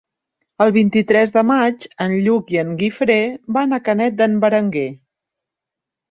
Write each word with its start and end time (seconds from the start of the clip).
El 0.63 0.71
vint-i-tres 0.75 1.33
de 1.33 1.41
maig 1.49 1.83
en 2.05 2.15
Lluc 2.27 2.49
i 2.55 2.59
en 2.61 2.71
Guifré 2.79 3.17
van 3.59 3.77
a 3.79 3.79
Canet 3.89 4.17
d'en 4.23 4.39
Berenguer. 4.45 4.87